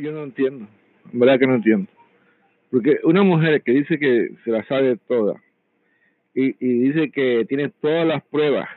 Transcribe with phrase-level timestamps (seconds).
[0.00, 0.66] Yo no entiendo,
[1.12, 1.90] en verdad que no entiendo.
[2.70, 5.34] Porque una mujer que dice que se la sabe toda
[6.34, 8.68] y, y dice que tiene todas las pruebas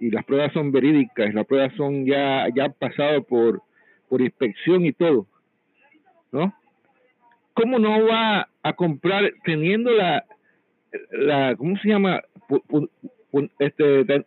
[0.00, 3.62] y las pruebas son verídicas, las pruebas son ya, ya pasado por,
[4.08, 5.26] por inspección y todo,
[6.32, 6.54] ¿no?
[7.52, 10.24] ¿Cómo no va a comprar teniendo la,
[11.12, 12.22] la ¿cómo se llama?
[13.58, 14.24] Este,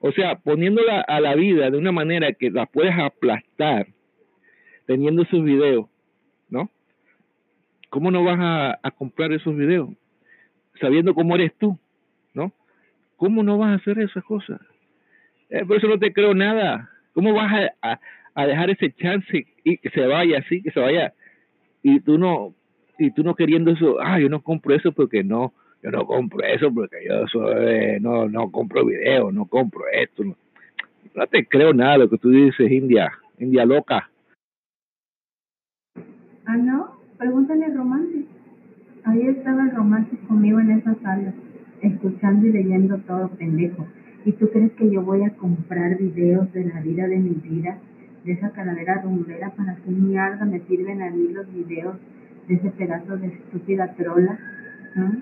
[0.00, 3.86] o sea, poniéndola a la vida de una manera que la puedes aplastar,
[4.86, 5.86] teniendo esos videos,
[6.48, 6.70] ¿no?
[7.90, 8.38] ¿Cómo no vas
[8.82, 9.88] a, comprar esos videos?
[10.80, 11.78] Sabiendo cómo eres tú,
[12.32, 12.52] ¿no?
[13.16, 14.60] ¿Cómo no vas a hacer esas cosas?
[15.48, 16.90] Eh, por eso no te creo nada.
[17.12, 21.14] ¿Cómo vas a, dejar ese chance y que se vaya así, que se vaya?
[21.82, 22.54] Y tú no,
[22.98, 26.44] y tú no queriendo eso, ah, yo no compro eso porque no, yo no compro
[26.44, 30.24] eso porque yo soy, no, no compro video, no compro esto.
[30.24, 30.36] No,
[31.14, 34.10] no te creo nada lo que tú dices, India, India loca.
[36.54, 36.88] Ah, no,
[37.18, 38.28] pregúntale al romántico.
[39.02, 41.34] Ahí estaba el romántico conmigo en esa sala,
[41.82, 43.84] escuchando y leyendo todo pendejo.
[44.24, 47.78] ¿Y tú crees que yo voy a comprar videos de la vida de mi vida,
[48.24, 51.96] de esa calavera rumbera, para qué mierda me sirven a mí los videos
[52.46, 54.38] de ese pedazo de estúpida trola?
[54.94, 55.12] ¿Ah?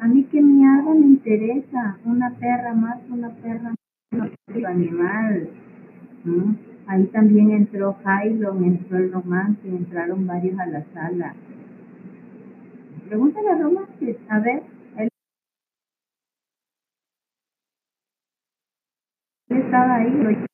[0.00, 3.72] A mí qué mierda me interesa, una perra más, una perra
[4.10, 5.48] más, un animal.
[6.26, 6.71] ¿Ah?
[6.86, 11.34] Ahí también entró Jairo, entró el romance, entraron varios a la sala.
[13.08, 14.62] Pregúntale a Romance, a ver,
[19.72, 20.44] estaba ahí.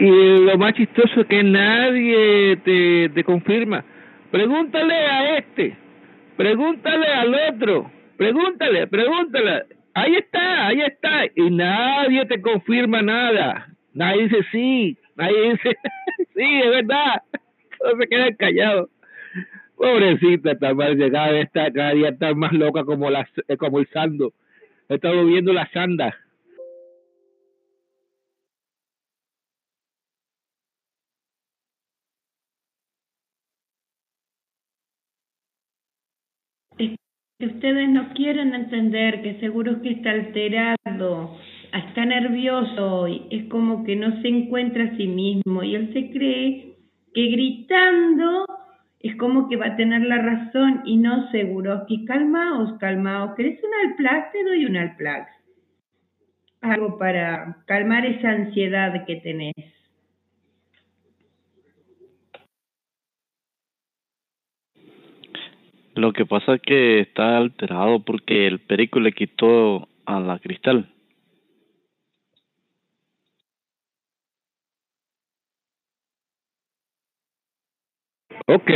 [0.00, 3.84] Y lo más chistoso es que nadie te, te confirma.
[4.30, 5.76] Pregúntale a este,
[6.36, 9.64] pregúntale al otro, pregúntale, pregúntale.
[9.94, 11.24] Ahí está, ahí está.
[11.34, 13.66] Y nadie te confirma nada.
[13.94, 15.76] Nadie dice sí, nadie dice
[16.34, 17.22] sí, es verdad.
[17.78, 18.90] Todos se quedan callados.
[19.76, 23.28] Pobrecita, está cada vez está, cada día está más loca como, la,
[23.58, 24.32] como el sando.
[24.88, 26.14] He estado viendo la sanda.
[37.38, 41.38] que ustedes no quieren entender, que seguro que está alterado,
[41.72, 46.76] está nervioso, es como que no se encuentra a sí mismo y él se cree
[47.14, 48.46] que gritando
[49.00, 51.84] es como que va a tener la razón y no seguro.
[51.86, 54.32] que calmaos, calmaos, ¿querés un Alplax?
[54.32, 55.30] Te doy un Alplax.
[56.60, 59.54] Algo para calmar esa ansiedad que tenés.
[65.94, 70.88] Lo que pasa es que está alterado porque el perico le quitó a la cristal.
[78.46, 78.70] Ok.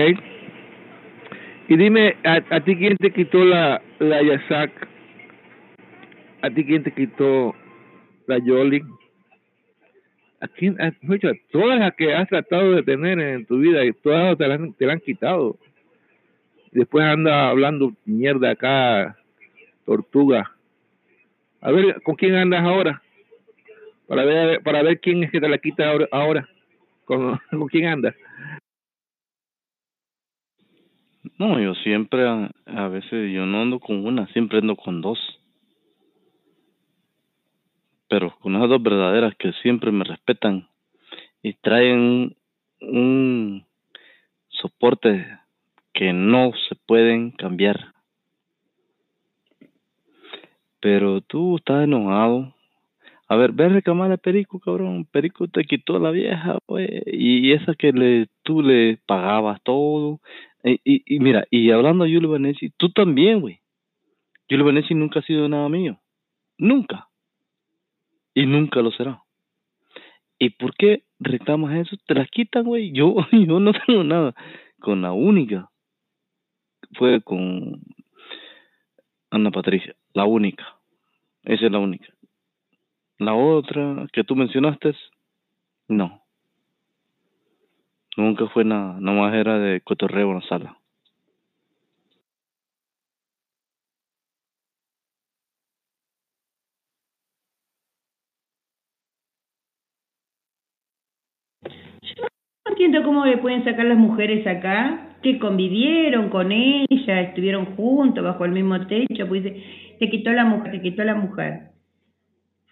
[1.68, 4.88] Y dime, ¿a, ti quién te quitó la, la Yasak?
[6.42, 7.54] ¿A ti quién te quitó
[8.26, 8.82] la Yoli?
[10.40, 10.80] ¿A quién?
[10.80, 10.92] A,
[11.50, 14.44] todas las que has tratado de tener en tu vida, y todas te
[14.78, 15.56] te la han quitado
[16.72, 19.16] después anda hablando mierda acá,
[19.84, 20.50] tortuga.
[21.60, 23.02] A ver, ¿con quién andas ahora?
[24.08, 26.08] Para ver, para ver quién es que te la quita ahora.
[26.10, 26.48] ahora.
[27.04, 28.14] ¿Con, ¿Con quién andas?
[31.38, 35.19] No, yo siempre, a veces yo no ando con una, siempre ando con dos.
[38.09, 40.69] Pero con esas dos verdaderas que siempre me respetan
[41.43, 42.37] y traen
[42.81, 43.65] un
[44.48, 45.26] soporte
[45.93, 47.93] que no se pueden cambiar.
[50.81, 52.54] Pero tú estás enojado.
[53.28, 55.06] A ver, ve a reclamar a Perico, cabrón.
[55.06, 56.91] Perico te quitó la vieja, pues.
[57.06, 60.20] Y esa que le, tú le pagabas todo.
[60.64, 63.60] Y, y, mira, y hablando de Julio Vanesi, tú también, güey.
[64.48, 66.00] Julio Vanesi nunca ha sido nada mío.
[66.58, 67.08] Nunca.
[68.34, 69.22] Y nunca lo será.
[70.38, 71.96] ¿Y por qué reclamas eso?
[72.06, 72.92] Te las quitan, güey.
[72.92, 74.34] Yo, yo no tengo nada.
[74.81, 75.70] Con la única
[76.94, 77.81] fue con
[79.31, 80.78] Ana Patricia, la única.
[81.44, 82.06] Esa es la única.
[83.19, 84.94] La otra que tú mencionaste,
[85.88, 86.21] no.
[88.17, 90.79] Nunca fue nada, nomás era de cotorreo en la sala.
[102.73, 108.44] entiendo cómo le pueden sacar las mujeres acá, que convivieron con ella, estuvieron juntos bajo
[108.44, 109.44] el mismo techo, pues
[109.99, 111.70] te quitó la mujer, te quitó la mujer.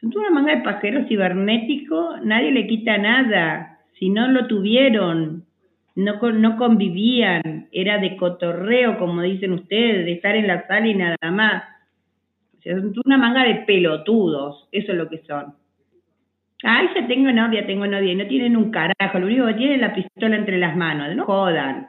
[0.00, 3.79] Son una manga de pajeros cibernéticos, nadie le quita nada.
[3.98, 5.44] Si no lo tuvieron,
[5.94, 10.94] no, no convivían, era de cotorreo, como dicen ustedes, de estar en la sala y
[10.94, 11.64] nada más.
[12.58, 15.54] O sea, una manga de pelotudos, eso es lo que son.
[16.62, 19.76] Ay, ya tengo novia, tengo novia, y no tienen un carajo, lo único que tienen
[19.76, 21.88] es la pistola entre las manos, no jodan.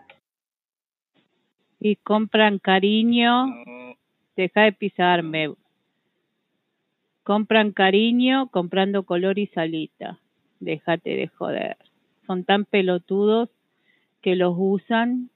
[1.80, 3.48] Y compran cariño.
[4.36, 5.54] Deja de pisarme.
[7.24, 10.20] Compran cariño comprando color y salita.
[10.60, 11.78] Déjate de joder.
[12.32, 13.50] Son tan pelotudos
[14.22, 15.30] que los usan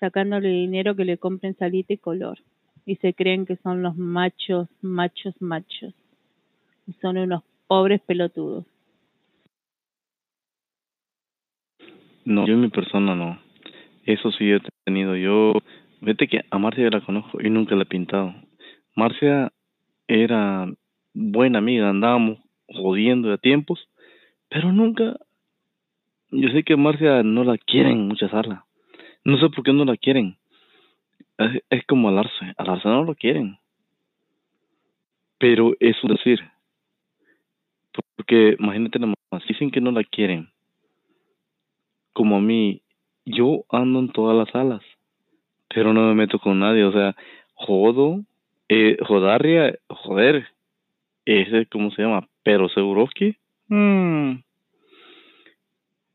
[0.00, 2.40] sacándole dinero que le compren salita y color.
[2.84, 5.94] Y se creen que son los machos, machos, machos.
[6.88, 8.66] Y son unos pobres pelotudos.
[12.24, 13.38] No, yo en mi persona no.
[14.04, 15.14] Eso sí he tenido.
[15.14, 15.52] Yo,
[16.00, 18.34] vete que a Marcia la conozco y nunca la he pintado.
[18.96, 19.52] Marcia
[20.08, 20.66] era
[21.12, 23.88] buena amiga, andábamos jodiendo de tiempos,
[24.48, 25.20] pero nunca.
[26.36, 28.64] Yo sé que Marcia no la quieren en muchas salas.
[29.24, 30.36] No sé por qué no la quieren.
[31.70, 32.52] Es, como al Arce.
[32.56, 33.56] Al Arce no lo quieren.
[35.38, 36.40] Pero es un decir.
[38.16, 40.50] Porque imagínate nada más, dicen que no la quieren.
[42.12, 42.82] Como a mí,
[43.24, 44.82] yo ando en todas las salas,
[45.68, 46.84] pero no me meto con nadie.
[46.84, 47.14] O sea,
[47.54, 48.24] jodo,
[48.68, 50.48] eh, joder,
[51.24, 52.26] ese, ¿cómo se llama?
[52.42, 53.36] Pero Seguroski,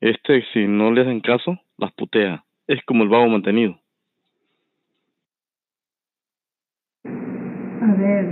[0.02, 2.44] este, si no le hacen caso, las putea.
[2.68, 3.80] Es como el vago mantenido.
[7.04, 8.26] A ver,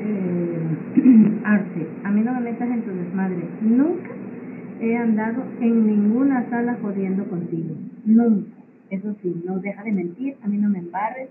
[0.00, 0.60] eh,
[1.44, 3.48] Arce, a mí no me metas en tu desmadre.
[3.60, 4.10] Nunca
[4.80, 7.74] he andado en ninguna sala jodiendo contigo.
[8.04, 8.50] Nunca.
[8.90, 11.28] Eso sí, no deja de mentir, a mí no me embarres,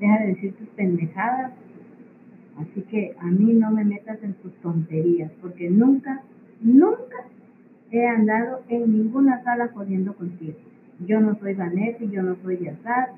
[0.00, 1.52] deja de decir tus pendejadas.
[2.58, 6.22] Así que a mí no me metas en tus tonterías, porque nunca,
[6.60, 7.26] nunca
[7.92, 10.56] he andado en ninguna sala jodiendo contigo.
[11.06, 13.10] Yo no soy Vanetti, yo no soy Yazar,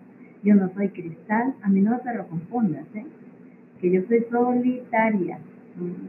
[0.42, 3.06] yo no soy Cristal, a mí no te lo confundas, ¿eh?
[3.80, 5.38] que yo soy solitaria.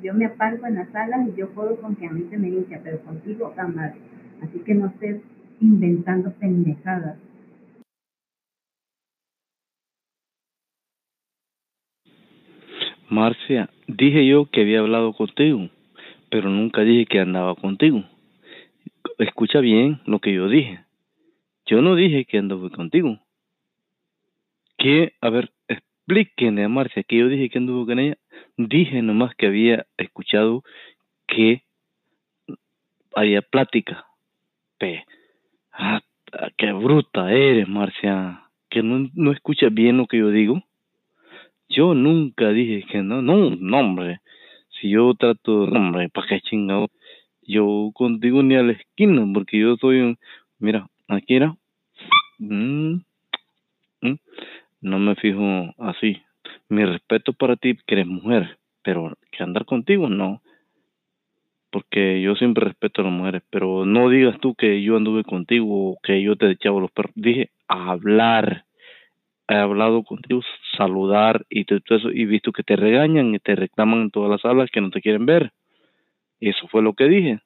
[0.02, 2.50] Yo me aparco en las salas y yo juego con que a mí se me
[2.50, 3.94] hincha, pero contigo jamás.
[4.42, 5.22] Así que no estés
[5.60, 7.18] inventando pendejadas.
[13.10, 15.70] Marcia, dije yo que había hablado contigo,
[16.30, 18.04] pero nunca dije que andaba contigo.
[19.18, 20.84] Escucha bien lo que yo dije.
[21.66, 23.20] Yo no dije que anduve contigo.
[24.78, 28.18] Que, a ver, explíquenle a Marcia que yo dije que anduve con ella.
[28.58, 30.64] Dije nomás que había escuchado
[31.28, 31.64] que
[33.16, 34.06] había plática.
[34.78, 35.06] Pe,
[35.72, 36.02] ah,
[36.58, 38.44] qué bruta eres, Marcia.
[38.70, 40.62] Que no, no escuchas bien lo que yo digo.
[41.70, 44.20] Yo nunca dije que no, no, no, hombre.
[44.80, 46.90] Si yo trato, hombre, ¿para qué chingado?
[47.47, 50.18] Yo contigo ni a la esquina, porque yo soy un,
[50.59, 51.56] mira, aquí era,
[52.39, 52.95] mm,
[54.01, 54.15] mm,
[54.81, 56.21] no me fijo así.
[56.69, 60.42] Mi respeto para ti, que eres mujer, pero que andar contigo, no.
[61.71, 65.92] Porque yo siempre respeto a las mujeres, pero no digas tú que yo anduve contigo
[65.92, 67.12] o que yo te echaba los perros.
[67.15, 68.65] Dije hablar
[69.47, 70.42] he hablado contigo,
[70.77, 74.42] saludar y todo eso, y visto que te regañan y te reclaman en todas las
[74.42, 75.51] salas que no te quieren ver.
[76.50, 77.39] Eso fue lo que dije.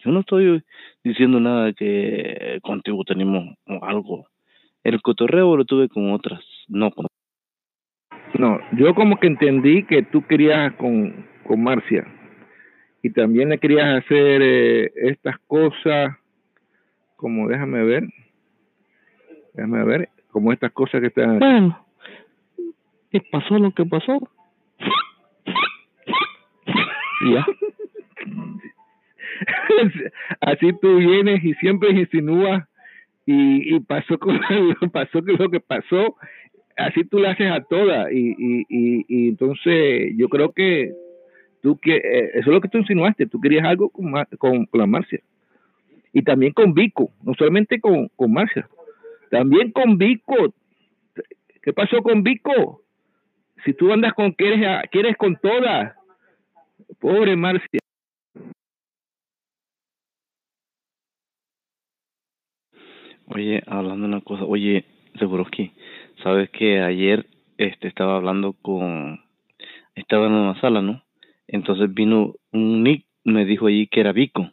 [0.00, 0.62] Yo no estoy
[1.02, 4.26] diciendo nada que contigo tenemos algo.
[4.84, 7.06] El cotorreo lo tuve con otras, no con
[8.38, 12.06] No, yo como que entendí que tú querías con, con Marcia
[13.02, 16.14] y también le querías hacer eh, estas cosas,
[17.16, 18.04] como déjame ver,
[19.54, 21.38] déjame ver, como estas cosas que están.
[21.38, 21.86] Bueno,
[23.10, 24.18] ¿qué pasó lo que pasó?
[27.32, 27.46] Ya.
[30.40, 32.64] Así tú vienes y siempre insinúas
[33.26, 34.40] y, y pasó con
[34.92, 36.16] pasó lo que pasó
[36.76, 38.64] así tú le haces a todas y, y,
[39.08, 40.92] y, entonces yo creo que
[41.62, 44.80] tú que eh, eso es lo que tú insinuaste tú querías algo con, con, con
[44.80, 45.20] la Marcia.
[46.12, 48.68] Y también con Vico no solamente con, con Marcia
[49.30, 50.54] también con Vico.
[51.62, 52.82] ¿qué pasó con Vico?
[53.64, 55.94] si tú andas con quieres quieres con todas
[57.00, 57.80] pobre Marcia
[63.28, 64.84] Oye, hablando de una cosa, oye,
[65.18, 65.72] Seguroski,
[66.22, 67.26] sabes que ayer
[67.58, 69.20] este estaba hablando con,
[69.94, 71.02] estaba en una sala, ¿no?
[71.48, 74.50] Entonces vino un Nick, me dijo allí que era Vico.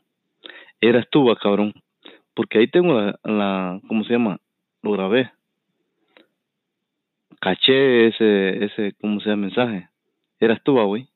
[0.82, 1.74] Eras tú, va, cabrón.
[2.34, 4.40] Porque ahí tengo la, la, ¿cómo se llama?
[4.82, 5.32] Lo grabé.
[7.40, 9.44] Caché ese, ese, ¿cómo se llama?
[9.44, 9.90] Mensaje.
[10.40, 11.08] Eras tú, va, güey.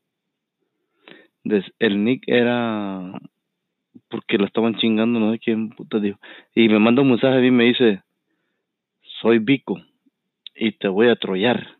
[1.80, 3.20] El Nick era
[4.10, 6.20] porque la estaban chingando, no sé quién puta dijo.
[6.56, 8.02] Y me manda un mensaje a mí y me dice,
[9.22, 9.82] soy Vico
[10.56, 11.78] y te voy a trollar.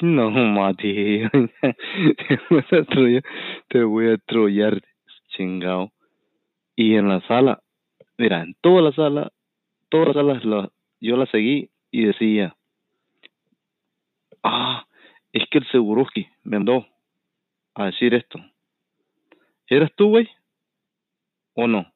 [0.00, 3.22] No, Mati, te voy a trollar,
[3.68, 4.82] te voy a trollar,
[5.28, 5.92] chingado.
[6.74, 7.62] Y en la sala,
[8.18, 9.32] mira, en toda la sala,
[9.90, 12.56] todas las salas la, yo la seguí y decía,
[14.42, 14.86] ah,
[15.32, 16.86] es que el Seguroski me mandó
[17.74, 18.40] a decir esto.
[19.68, 20.28] ¿Eres tú, güey?
[21.54, 21.86] ¿O no?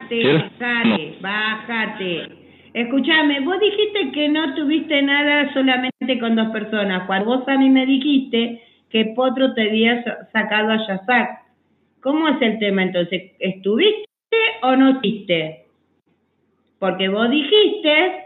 [0.00, 2.28] Bájate, bájate.
[2.74, 7.06] Escúchame, vos dijiste que no tuviste nada solamente con dos personas.
[7.06, 11.42] Cuando vos a mí me dijiste que Potro te había sacado a Yazak.
[12.00, 13.32] ¿Cómo es el tema entonces?
[13.38, 14.06] ¿Estuviste
[14.62, 15.66] o no estuviste?
[16.78, 18.24] Porque vos dijiste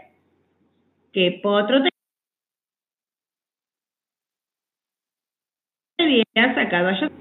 [1.13, 1.89] que Potro te
[5.99, 6.23] había
[6.55, 7.11] sacado a Yazak.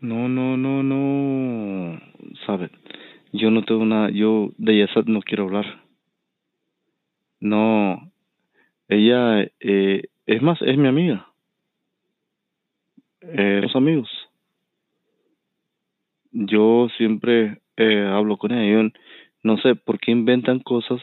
[0.00, 2.01] No, no, no, no.
[2.46, 2.70] ¿Sabes?
[3.32, 5.82] Yo no tengo nada, yo de Yazak no quiero hablar.
[7.40, 8.12] No,
[8.88, 11.26] ella, eh, es más, es mi amiga.
[13.22, 14.10] Eh, los amigos.
[16.30, 18.82] Yo siempre eh, hablo con ella.
[18.82, 18.88] Yo
[19.42, 21.00] no sé por qué inventan cosas.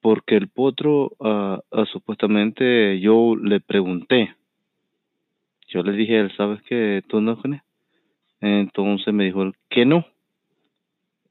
[0.00, 4.34] Porque el potro, ah, supuestamente, yo le pregunté.
[5.68, 7.62] Yo le dije, él, ¿sabes que tú no con él?
[8.40, 10.04] Entonces me dijo que no.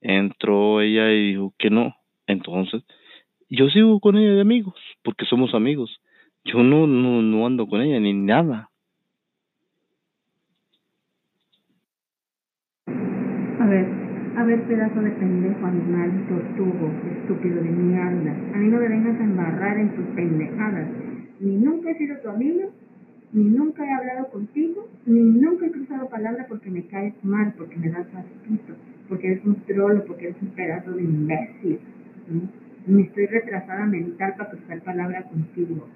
[0.04, 1.96] Entró ella y dijo que no.
[2.28, 2.84] Entonces,
[3.50, 6.02] yo sigo con ella de amigos, porque somos amigos.
[6.44, 8.70] Yo no, no, no ando con ella ni nada.
[12.86, 13.88] A ver,
[14.36, 16.92] a ver, pedazo de pendejo, animal, tortugo,
[17.22, 18.36] estúpido de mierda.
[18.54, 20.90] A mí no me vengas a embarrar en tus pendejadas.
[21.40, 22.72] Ni nunca he sido tu amigo,
[23.32, 27.78] ni nunca he hablado contigo, ni nunca he cruzado palabra porque me caes mal, porque
[27.78, 28.74] me das asquito,
[29.14, 31.78] porque eres un trolo, porque eres un pedazo de imbécil.
[32.88, 35.88] Me estoy retrasada mental para cruzar palabra contigo.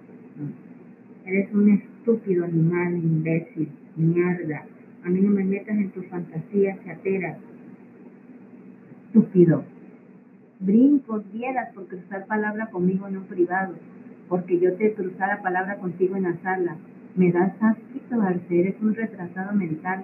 [1.26, 4.66] Eres un estúpido animal, imbécil, mierda.
[5.04, 7.38] A mí no me metas en tus fantasías chateras.
[9.08, 9.64] Estúpido.
[10.60, 13.74] Brincos dieras por cruzar palabra conmigo en un privado,
[14.30, 16.76] porque yo te cruzara palabra contigo en la sala.
[17.16, 20.04] Me das asquito, Arce, eres un retrasado mental,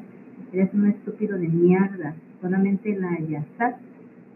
[0.51, 2.15] eres un estúpido de mierda.
[2.43, 3.77] Solamente la Yasat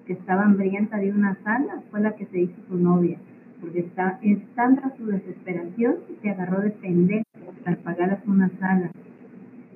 [0.06, 3.18] que estaba hambrienta de una sala fue la que se hizo su novia,
[3.60, 7.26] porque está, es tanta su desesperación que agarró de pendejo
[7.66, 8.92] para pagarlas una sala.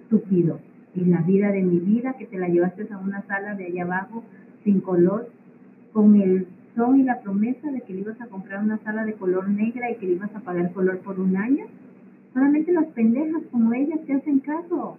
[0.03, 0.61] Estúpido.
[0.95, 3.83] Y la vida de mi vida que te la llevaste a una sala de allá
[3.83, 4.23] abajo
[4.63, 5.29] sin color,
[5.91, 9.15] con el son y la promesa de que le ibas a comprar una sala de
[9.15, 11.65] color negra y que le ibas a pagar color por un año.
[12.33, 14.97] Solamente las pendejas como ellas te hacen caso.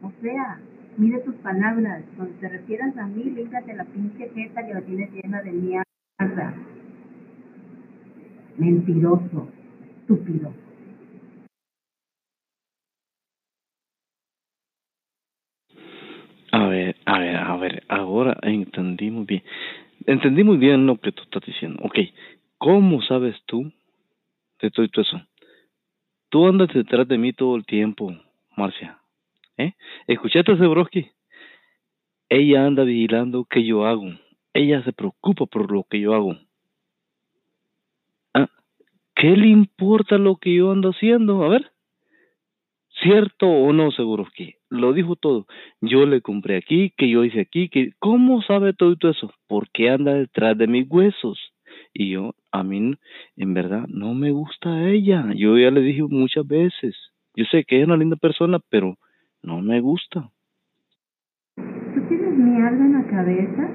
[0.00, 0.58] O sea,
[0.96, 2.04] Mire tus palabras.
[2.16, 6.54] Cuando te refieras a mí, límpiate la pinche jeta que la tienes llena de mierda.
[8.58, 9.48] Mentiroso.
[10.00, 10.52] Estúpido.
[16.52, 19.42] A ver, a ver, a ver, ahora entendí muy bien.
[20.06, 21.80] Entendí muy bien lo que tú estás diciendo.
[21.82, 21.98] Ok,
[22.58, 23.72] ¿cómo sabes tú
[24.60, 25.22] de todo eso?
[26.28, 28.14] Tú andas detrás de mí todo el tiempo,
[28.56, 29.01] Marcia.
[29.62, 29.74] ¿Eh?
[30.08, 30.52] ¿Escuchaste
[32.28, 34.10] Ella anda vigilando qué yo hago.
[34.54, 36.36] Ella se preocupa por lo que yo hago.
[38.34, 38.48] Ah,
[39.14, 41.44] ¿Qué le importa lo que yo ando haciendo?
[41.44, 41.70] A ver.
[43.02, 43.90] ¿Cierto o no,
[44.34, 45.46] que Lo dijo todo.
[45.80, 47.92] Yo le compré aquí, que yo hice aquí, que...
[47.98, 49.32] ¿Cómo sabe todo eso?
[49.48, 51.38] Porque anda detrás de mis huesos.
[51.94, 52.94] Y yo, a mí,
[53.36, 55.32] en verdad, no me gusta ella.
[55.34, 56.94] Yo ya le dije muchas veces.
[57.34, 58.98] Yo sé que es una linda persona, pero
[59.42, 60.30] no me gusta.
[61.56, 63.68] ¿Tú tienes mierda en la cabeza?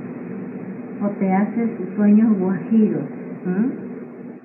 [1.03, 3.03] ¿O te haces sueños guajiros?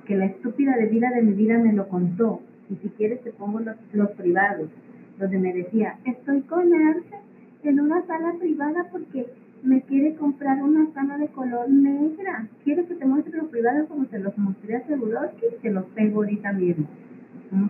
[0.05, 2.41] Que la estúpida de vida de mi vida me lo contó.
[2.69, 4.69] Y si quieres te pongo los, los privados,
[5.17, 7.15] donde me decía, estoy con Arce
[7.63, 9.27] en una sala privada porque
[9.63, 12.47] me quiere comprar una sala de color negra.
[12.63, 16.17] Quiero que te muestre los privados como se los mostré a Seguroski, te los pego
[16.21, 16.85] ahorita mismo.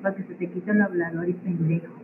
[0.01, 2.02] Para que se te quite el hablador y pendejo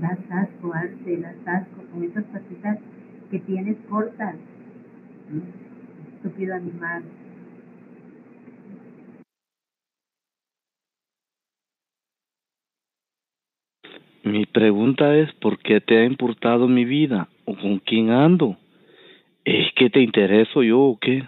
[0.00, 2.78] das asco, Arce, das asco con esas patitas
[3.30, 4.36] que tienes cortas.
[6.16, 7.02] Estúpido animal.
[14.22, 17.28] Mi pregunta es, ¿por qué te ha importado mi vida?
[17.44, 18.56] ¿O con quién ando?
[19.44, 21.22] ¿Es que te intereso yo o qué?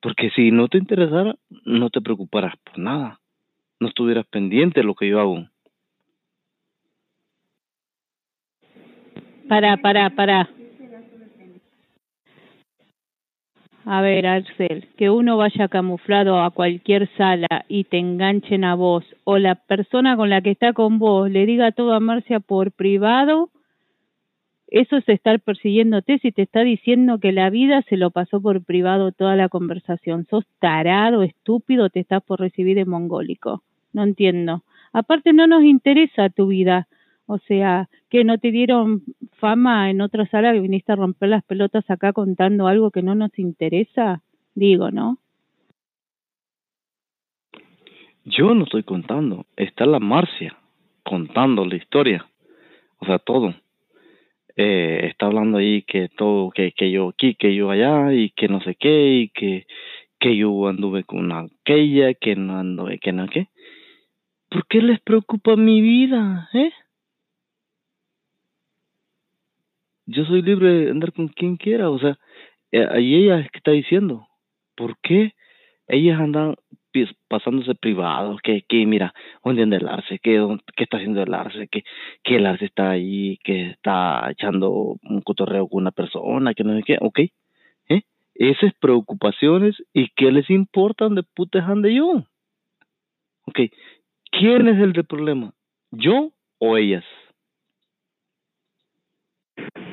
[0.00, 3.20] Porque si no te interesara, no te preocuparas por nada.
[3.78, 5.46] No estuvieras pendiente de lo que yo hago.
[9.48, 10.48] Para, para, para.
[13.90, 19.04] a ver, Arcel, que uno vaya camuflado a cualquier sala y te enganchen a vos,
[19.24, 22.70] o la persona con la que está con vos le diga todo a Marcia por
[22.72, 23.48] privado,
[24.66, 28.62] eso es estar persiguiéndote si te está diciendo que la vida se lo pasó por
[28.62, 30.26] privado toda la conversación.
[30.28, 33.62] Sos tarado, estúpido, te estás por recibir de mongólico.
[33.94, 34.64] No entiendo.
[34.92, 36.86] Aparte no nos interesa tu vida.
[37.30, 39.02] O sea, que no te dieron
[39.34, 43.14] fama en otra sala que viniste a romper las pelotas acá contando algo que no
[43.14, 44.22] nos interesa.
[44.54, 45.18] Digo, ¿no?
[48.24, 50.56] Yo no estoy contando, está la Marcia
[51.02, 52.26] contando la historia,
[52.98, 53.54] o sea, todo.
[54.56, 58.48] Eh, está hablando ahí que todo, que, que yo aquí, que yo allá, y que
[58.48, 59.66] no sé qué, y que,
[60.18, 63.48] que yo anduve con aquella, que no anduve, que no qué.
[64.48, 66.72] ¿Por qué les preocupa mi vida, eh?
[70.10, 72.16] Yo soy libre de andar con quien quiera, o sea,
[72.72, 74.26] eh, ahí ella es que está diciendo,
[74.74, 75.32] ¿por qué
[75.86, 76.54] ellas andan
[77.28, 78.40] pasándose privados?
[78.42, 79.12] Que, mira,
[79.44, 80.18] ¿dónde anda el arce?
[80.22, 80.42] ¿Qué,
[80.76, 81.68] qué está haciendo el arce?
[81.68, 81.82] Que,
[82.24, 86.74] que el arce está ahí, que está echando un cotorreo con una persona, que no
[86.74, 87.18] sé qué, ok,
[87.90, 88.02] ¿eh?
[88.34, 92.24] Esas preocupaciones, ¿y qué les importa dónde putas ande yo?
[93.44, 93.60] Ok,
[94.30, 95.52] ¿quién es el del problema?
[95.90, 97.04] ¿Yo o ellas?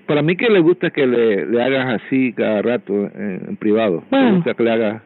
[0.08, 4.02] Para mí que le gusta que le, le hagas así cada rato en, en privado.
[4.02, 4.36] Le Bueno.
[4.36, 5.04] gusta que le hagas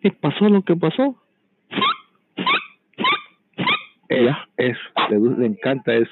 [0.00, 1.16] ¿Qué pasó lo que pasó?
[4.08, 4.80] eso, eso.
[5.10, 6.10] Le, le encanta eso.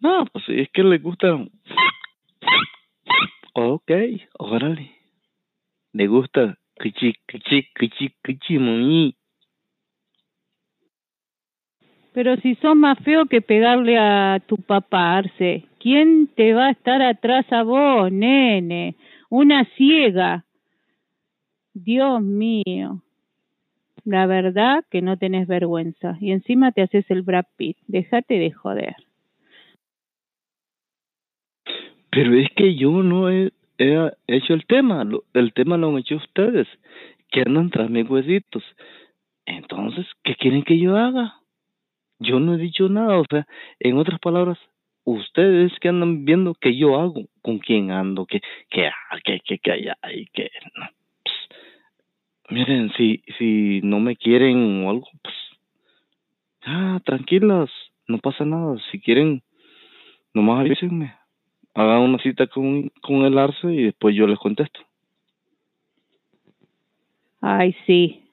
[0.00, 1.34] No, pues si es que le gusta.
[3.54, 3.90] Ok,
[4.38, 4.90] órale.
[5.92, 9.14] Le gusta kichi, kichi, kichi, kichi, mami.
[12.16, 16.70] Pero si sos más feo que pegarle a tu papá, Arce, ¿quién te va a
[16.70, 18.94] estar atrás a vos, nene?
[19.28, 20.46] Una ciega.
[21.74, 23.02] Dios mío.
[24.06, 26.16] La verdad que no tenés vergüenza.
[26.18, 27.76] Y encima te haces el Brad Pitt.
[27.86, 28.96] Déjate de joder.
[32.10, 35.04] Pero es que yo no he, he hecho el tema.
[35.04, 36.66] lo- el tema lo han hecho ustedes,
[37.30, 38.64] que andan tras mis huesitos.
[39.44, 41.34] Entonces, ¿qué quieren que yo haga?
[42.18, 43.18] Yo no he dicho nada.
[43.18, 43.46] O sea,
[43.80, 44.58] en otras palabras,
[45.04, 49.58] ustedes que andan viendo que yo hago, con quién ando, que, que, ah, que, que,
[49.58, 50.86] que allá y que no.
[51.24, 51.48] Pss,
[52.50, 55.34] miren, si, si no me quieren o algo, pues,
[56.64, 57.70] ah, tranquilas,
[58.08, 58.76] no pasa nada.
[58.90, 59.42] Si quieren,
[60.34, 61.14] nomás avísenme.
[61.74, 64.80] Hagan una cita con, con el Arce y después yo les contesto.
[67.42, 68.25] Ay, sí.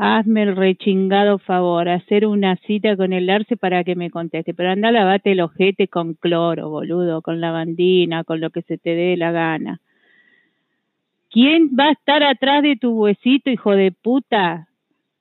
[0.00, 4.54] Hazme el rechingado favor, hacer una cita con el Arce para que me conteste.
[4.54, 8.94] Pero anda, lavate el ojete con cloro, boludo, con lavandina, con lo que se te
[8.94, 9.80] dé la gana.
[11.30, 14.68] ¿Quién va a estar atrás de tu huesito, hijo de puta?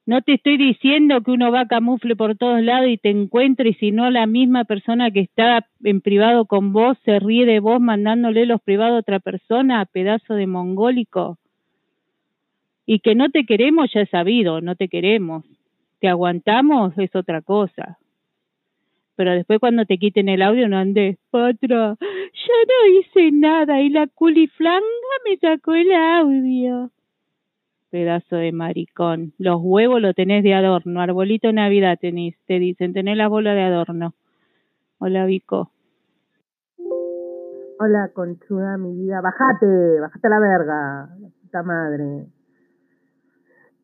[0.05, 3.69] No te estoy diciendo que uno va a camufle por todos lados y te encuentre,
[3.69, 7.59] y si no la misma persona que está en privado con vos se ríe de
[7.59, 11.39] vos mandándole los privados a otra persona, pedazo de mongólico.
[12.89, 15.43] Y que no te queremos ya es sabido, no te queremos.
[15.99, 17.99] Te aguantamos es otra cosa.
[19.17, 23.89] Pero después cuando te quiten el audio no andes, Patra, ya no hice nada y
[23.89, 24.81] la culiflanga
[25.25, 26.91] me sacó el audio.
[27.89, 29.33] Pedazo de maricón.
[29.37, 31.01] Los huevos lo tenés de adorno.
[31.01, 34.13] Arbolito Navidad tenés, te dicen, tenés la bola de adorno.
[34.99, 35.71] Hola, Vico.
[37.79, 39.19] Hola, conchuda, mi vida.
[39.19, 42.27] Bajate, bajate a la verga, la puta madre.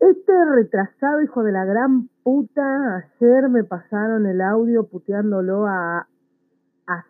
[0.10, 6.08] Este retrasado hijo de la gran puta, ayer me pasaron el audio puteándolo a,
[6.88, 7.06] a.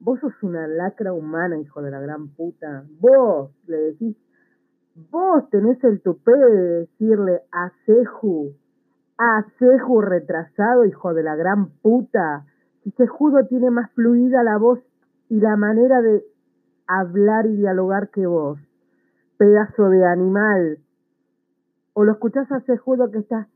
[0.00, 2.84] Vos sos una lacra humana, hijo de la gran puta.
[3.00, 4.14] Vos le decís,
[5.10, 8.52] vos tenés el tupé de decirle a Ceju,
[9.16, 12.44] a Ceju retrasado, hijo de la gran puta.
[12.84, 14.80] Si Cejudo tiene más fluida la voz
[15.30, 16.22] y la manera de
[16.86, 18.58] hablar y dialogar que vos,
[19.38, 20.78] pedazo de animal.
[21.98, 23.48] O lo escuchás a Cejudo que está...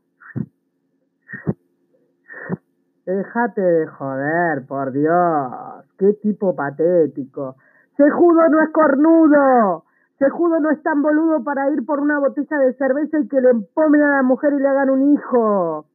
[3.05, 5.85] Déjate de joder, por Dios.
[5.99, 7.55] Qué tipo patético.
[7.95, 9.83] Cejudo no es cornudo.
[10.17, 13.51] Cejudo no es tan boludo para ir por una botella de cerveza y que le
[13.51, 15.85] empomen a la mujer y le hagan un hijo.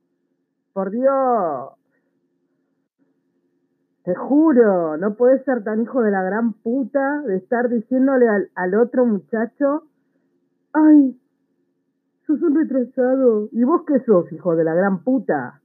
[0.72, 1.72] Por Dios.
[4.04, 8.50] Te juro, no puedes ser tan hijo de la gran puta de estar diciéndole al,
[8.54, 9.82] al otro muchacho,
[10.72, 11.18] ay,
[12.26, 13.48] sos un retrasado.
[13.52, 15.60] ¿Y vos qué sos, hijo de la gran puta?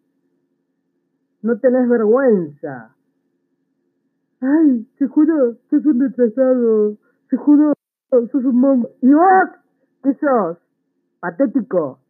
[1.41, 2.95] No tenés vergüenza.
[4.41, 6.97] Ay, te juro, sos un retrasado.
[7.29, 7.73] Se juro,
[8.09, 8.89] sos un mongo.
[9.01, 9.49] ¿Y vos?
[10.03, 10.57] ¿Qué sos?
[11.19, 12.00] Patético.